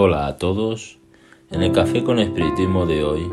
Hola 0.00 0.28
a 0.28 0.36
todos. 0.36 0.96
En 1.50 1.60
el 1.60 1.72
Café 1.72 2.04
con 2.04 2.20
Espiritismo 2.20 2.86
de 2.86 3.02
hoy 3.02 3.28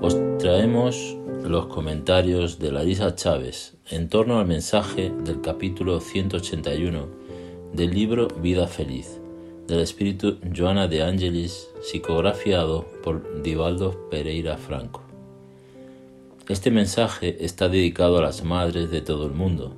os 0.00 0.16
traemos 0.38 1.16
los 1.42 1.66
comentarios 1.66 2.60
de 2.60 2.70
Larisa 2.70 3.16
Chávez 3.16 3.74
en 3.90 4.08
torno 4.08 4.38
al 4.38 4.46
mensaje 4.46 5.10
del 5.24 5.40
capítulo 5.40 5.98
181 5.98 7.08
del 7.72 7.90
libro 7.92 8.28
Vida 8.28 8.68
Feliz 8.68 9.20
del 9.66 9.80
espíritu 9.80 10.38
Joana 10.56 10.86
de 10.86 11.02
Angelis, 11.02 11.68
psicografiado 11.82 12.86
por 13.02 13.42
Divaldo 13.42 14.08
Pereira 14.08 14.56
Franco. 14.56 15.02
Este 16.48 16.70
mensaje 16.70 17.44
está 17.44 17.68
dedicado 17.68 18.18
a 18.18 18.22
las 18.22 18.44
madres 18.44 18.88
de 18.92 19.00
todo 19.00 19.26
el 19.26 19.32
mundo, 19.32 19.74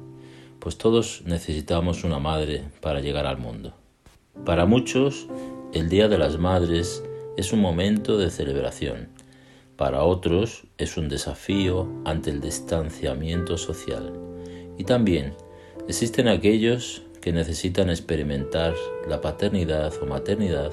pues 0.58 0.76
todos 0.76 1.22
necesitamos 1.24 2.04
una 2.04 2.18
madre 2.18 2.64
para 2.82 3.00
llegar 3.00 3.24
al 3.24 3.38
mundo. 3.38 3.72
Para 4.44 4.66
muchos, 4.66 5.28
el 5.72 5.88
Día 5.88 6.08
de 6.08 6.18
las 6.18 6.38
Madres 6.38 7.02
es 7.36 7.52
un 7.52 7.60
momento 7.60 8.16
de 8.16 8.30
celebración. 8.30 9.08
Para 9.76 10.04
otros 10.04 10.64
es 10.78 10.96
un 10.96 11.08
desafío 11.08 11.88
ante 12.04 12.30
el 12.30 12.40
distanciamiento 12.40 13.58
social. 13.58 14.12
Y 14.78 14.84
también 14.84 15.34
existen 15.88 16.28
aquellos 16.28 17.02
que 17.20 17.32
necesitan 17.32 17.90
experimentar 17.90 18.74
la 19.08 19.20
paternidad 19.20 19.92
o 20.00 20.06
maternidad 20.06 20.72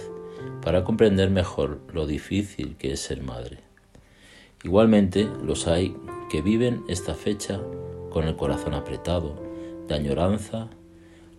para 0.61 0.83
comprender 0.83 1.30
mejor 1.30 1.81
lo 1.91 2.05
difícil 2.05 2.75
que 2.77 2.94
es 2.94 2.99
ser 3.02 3.21
madre. 3.21 3.59
Igualmente 4.64 5.27
los 5.44 5.67
hay 5.67 5.95
que 6.30 6.41
viven 6.41 6.83
esta 6.88 7.14
fecha 7.14 7.59
con 8.09 8.25
el 8.25 8.36
corazón 8.36 8.73
apretado, 8.73 9.41
de 9.88 9.95
añoranza 9.95 10.69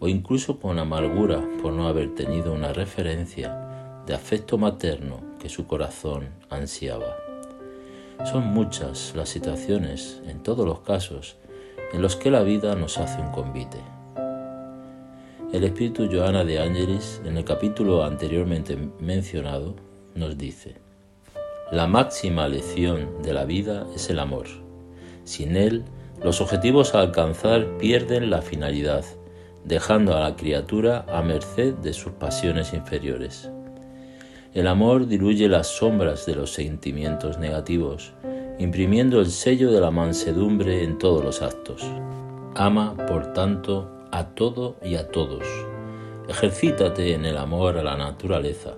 o 0.00 0.08
incluso 0.08 0.58
con 0.58 0.78
amargura 0.78 1.42
por 1.62 1.72
no 1.72 1.88
haber 1.88 2.14
tenido 2.14 2.52
una 2.52 2.72
referencia 2.72 4.02
de 4.06 4.14
afecto 4.14 4.58
materno 4.58 5.20
que 5.38 5.48
su 5.48 5.66
corazón 5.66 6.28
ansiaba. 6.50 7.16
Son 8.24 8.46
muchas 8.46 9.14
las 9.14 9.28
situaciones, 9.28 10.22
en 10.26 10.42
todos 10.42 10.66
los 10.66 10.80
casos, 10.80 11.36
en 11.92 12.02
los 12.02 12.16
que 12.16 12.30
la 12.30 12.42
vida 12.42 12.74
nos 12.74 12.98
hace 12.98 13.20
un 13.20 13.30
convite. 13.30 13.78
El 15.52 15.64
espíritu 15.64 16.08
Joana 16.10 16.44
de 16.44 16.58
Ángelis, 16.58 17.20
en 17.24 17.36
el 17.36 17.44
capítulo 17.44 18.04
anteriormente 18.04 18.76
mencionado, 18.98 19.76
nos 20.14 20.36
dice, 20.36 20.76
la 21.70 21.86
máxima 21.86 22.48
lección 22.48 23.22
de 23.22 23.32
la 23.32 23.44
vida 23.44 23.86
es 23.94 24.10
el 24.10 24.18
amor. 24.18 24.46
Sin 25.24 25.56
él, 25.56 25.84
los 26.22 26.40
objetivos 26.40 26.94
a 26.94 27.00
alcanzar 27.00 27.78
pierden 27.78 28.30
la 28.30 28.42
finalidad 28.42 29.04
dejando 29.64 30.16
a 30.16 30.20
la 30.20 30.36
criatura 30.36 31.04
a 31.08 31.22
merced 31.22 31.74
de 31.74 31.92
sus 31.92 32.12
pasiones 32.12 32.72
inferiores. 32.72 33.50
El 34.52 34.68
amor 34.68 35.08
diluye 35.08 35.48
las 35.48 35.66
sombras 35.66 36.26
de 36.26 36.36
los 36.36 36.52
sentimientos 36.52 37.38
negativos, 37.38 38.12
imprimiendo 38.58 39.20
el 39.20 39.30
sello 39.30 39.72
de 39.72 39.80
la 39.80 39.90
mansedumbre 39.90 40.84
en 40.84 40.98
todos 40.98 41.24
los 41.24 41.42
actos. 41.42 41.82
Ama, 42.54 42.96
por 43.08 43.32
tanto, 43.32 43.90
a 44.12 44.26
todo 44.34 44.76
y 44.80 44.94
a 44.94 45.08
todos. 45.08 45.44
Ejercítate 46.28 47.14
en 47.14 47.24
el 47.24 47.36
amor 47.36 47.76
a 47.78 47.82
la 47.82 47.96
naturaleza, 47.96 48.76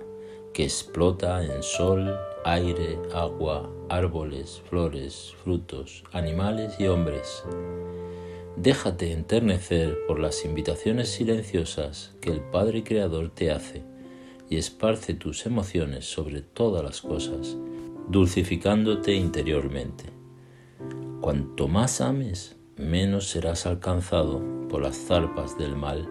que 0.51 0.63
explota 0.63 1.43
en 1.43 1.61
sol, 1.61 2.17
aire, 2.43 2.97
agua, 3.13 3.69
árboles, 3.89 4.63
flores, 4.67 5.35
frutos, 5.43 6.03
animales 6.11 6.79
y 6.79 6.87
hombres. 6.87 7.43
Déjate 8.57 9.11
enternecer 9.11 9.99
por 10.07 10.19
las 10.19 10.43
invitaciones 10.43 11.09
silenciosas 11.09 12.15
que 12.19 12.31
el 12.31 12.41
Padre 12.41 12.83
Creador 12.83 13.29
te 13.29 13.51
hace 13.51 13.83
y 14.49 14.57
esparce 14.57 15.13
tus 15.13 15.45
emociones 15.45 16.05
sobre 16.05 16.41
todas 16.41 16.83
las 16.83 17.01
cosas, 17.01 17.55
dulcificándote 18.07 19.13
interiormente. 19.13 20.05
Cuanto 21.21 21.67
más 21.67 22.01
ames, 22.01 22.55
menos 22.77 23.27
serás 23.27 23.67
alcanzado 23.67 24.41
por 24.69 24.81
las 24.81 24.97
zarpas 24.97 25.55
del 25.59 25.75
mal, 25.75 26.09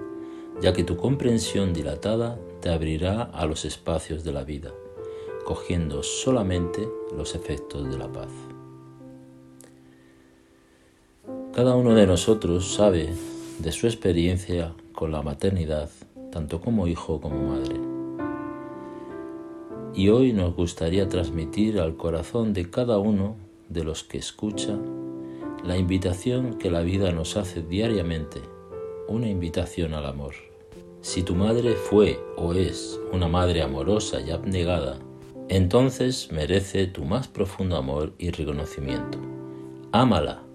ya 0.62 0.72
que 0.72 0.84
tu 0.84 0.96
comprensión 0.96 1.72
dilatada 1.72 2.38
te 2.60 2.70
abrirá 2.70 3.22
a 3.22 3.44
los 3.46 3.64
espacios 3.64 4.22
de 4.22 4.32
la 4.32 4.44
vida, 4.44 4.72
cogiendo 5.44 6.04
solamente 6.04 6.88
los 7.12 7.34
efectos 7.34 7.90
de 7.90 7.98
la 7.98 8.12
paz. 8.12 8.30
Cada 11.56 11.74
uno 11.74 11.94
de 11.94 12.06
nosotros 12.06 12.74
sabe 12.74 13.08
de 13.60 13.72
su 13.72 13.86
experiencia 13.86 14.74
con 14.92 15.10
la 15.10 15.22
maternidad, 15.22 15.88
tanto 16.30 16.60
como 16.60 16.86
hijo 16.86 17.18
como 17.18 17.48
madre. 17.48 17.76
Y 19.94 20.10
hoy 20.10 20.34
nos 20.34 20.54
gustaría 20.54 21.08
transmitir 21.08 21.80
al 21.80 21.96
corazón 21.96 22.52
de 22.52 22.68
cada 22.68 22.98
uno 22.98 23.36
de 23.70 23.84
los 23.84 24.04
que 24.04 24.18
escucha 24.18 24.78
la 25.64 25.78
invitación 25.78 26.58
que 26.58 26.70
la 26.70 26.82
vida 26.82 27.10
nos 27.12 27.38
hace 27.38 27.62
diariamente, 27.62 28.42
una 29.08 29.26
invitación 29.26 29.94
al 29.94 30.04
amor. 30.04 30.34
Si 31.00 31.22
tu 31.22 31.34
madre 31.34 31.72
fue 31.72 32.20
o 32.36 32.52
es 32.52 33.00
una 33.14 33.28
madre 33.28 33.62
amorosa 33.62 34.20
y 34.20 34.30
abnegada, 34.30 34.98
entonces 35.48 36.30
merece 36.30 36.86
tu 36.86 37.06
más 37.06 37.28
profundo 37.28 37.78
amor 37.78 38.12
y 38.18 38.30
reconocimiento. 38.30 39.18
Ámala 39.90 40.45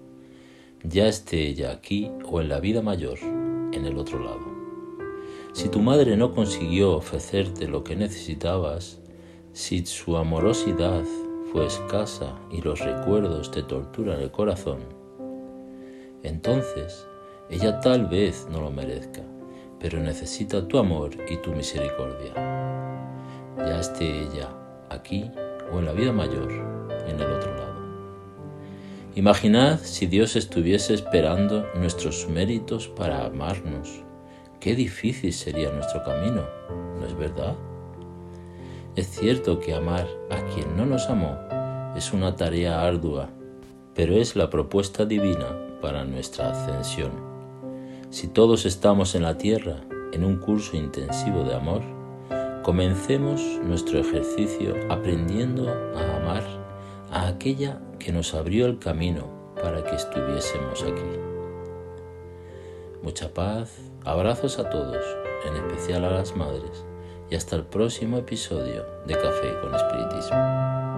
ya 0.84 1.06
esté 1.06 1.46
ella 1.46 1.70
aquí 1.70 2.10
o 2.28 2.40
en 2.40 2.48
la 2.48 2.60
vida 2.60 2.82
mayor, 2.82 3.18
en 3.20 3.86
el 3.86 3.98
otro 3.98 4.18
lado. 4.18 4.52
Si 5.52 5.68
tu 5.68 5.80
madre 5.80 6.16
no 6.16 6.34
consiguió 6.34 6.96
ofrecerte 6.96 7.68
lo 7.68 7.84
que 7.84 7.94
necesitabas, 7.94 8.98
si 9.52 9.84
su 9.86 10.16
amorosidad 10.16 11.04
fue 11.52 11.66
escasa 11.66 12.34
y 12.50 12.62
los 12.62 12.80
recuerdos 12.80 13.50
te 13.50 13.62
torturan 13.62 14.20
el 14.20 14.30
corazón, 14.30 14.80
entonces 16.22 17.06
ella 17.50 17.80
tal 17.80 18.06
vez 18.06 18.48
no 18.50 18.60
lo 18.62 18.70
merezca, 18.70 19.22
pero 19.78 20.00
necesita 20.00 20.66
tu 20.66 20.78
amor 20.78 21.10
y 21.28 21.36
tu 21.36 21.52
misericordia. 21.52 22.32
Ya 23.58 23.80
esté 23.80 24.22
ella 24.22 24.48
aquí 24.88 25.30
o 25.72 25.78
en 25.78 25.84
la 25.84 25.92
vida 25.92 26.12
mayor, 26.12 26.50
en 27.06 27.20
el 27.20 27.30
otro 27.30 27.54
lado. 27.54 27.61
Imaginad 29.14 29.80
si 29.80 30.06
Dios 30.06 30.36
estuviese 30.36 30.94
esperando 30.94 31.66
nuestros 31.74 32.26
méritos 32.30 32.88
para 32.88 33.26
amarnos. 33.26 34.02
Qué 34.58 34.74
difícil 34.74 35.34
sería 35.34 35.70
nuestro 35.70 36.02
camino, 36.02 36.40
¿no 36.98 37.06
es 37.06 37.14
verdad? 37.18 37.54
Es 38.96 39.08
cierto 39.08 39.60
que 39.60 39.74
amar 39.74 40.08
a 40.30 40.42
quien 40.54 40.78
no 40.78 40.86
nos 40.86 41.10
amó 41.10 41.36
es 41.94 42.14
una 42.14 42.36
tarea 42.36 42.80
ardua, 42.80 43.28
pero 43.94 44.14
es 44.14 44.34
la 44.34 44.48
propuesta 44.48 45.04
divina 45.04 45.58
para 45.82 46.04
nuestra 46.04 46.50
ascensión. 46.52 47.10
Si 48.08 48.28
todos 48.28 48.64
estamos 48.64 49.14
en 49.14 49.24
la 49.24 49.36
tierra 49.36 49.76
en 50.14 50.24
un 50.24 50.38
curso 50.38 50.74
intensivo 50.74 51.44
de 51.44 51.54
amor, 51.54 51.82
comencemos 52.62 53.42
nuestro 53.62 53.98
ejercicio 53.98 54.74
aprendiendo 54.88 55.68
a 55.68 56.16
amar 56.16 56.44
a 57.10 57.28
aquella 57.28 57.78
que 58.02 58.12
nos 58.12 58.34
abrió 58.34 58.66
el 58.66 58.78
camino 58.78 59.54
para 59.54 59.84
que 59.84 59.94
estuviésemos 59.94 60.82
aquí. 60.82 61.18
Mucha 63.02 63.32
paz, 63.32 63.78
abrazos 64.04 64.58
a 64.58 64.68
todos, 64.70 65.04
en 65.46 65.56
especial 65.56 66.04
a 66.04 66.10
las 66.10 66.36
madres, 66.36 66.84
y 67.30 67.36
hasta 67.36 67.56
el 67.56 67.64
próximo 67.64 68.18
episodio 68.18 68.84
de 69.06 69.14
Café 69.14 69.54
con 69.60 69.74
Espiritismo. 69.74 70.91